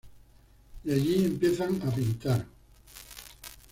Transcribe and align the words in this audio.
Y 0.83 0.91
allí 0.93 1.25
empiezan 1.25 1.79
a 1.87 1.91
pintar. 1.93 2.43